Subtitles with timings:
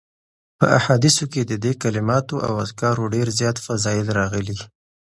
[0.57, 4.57] په احاديثو کي د دي کلماتو او اذکارو ډير زیات فضائل راغلي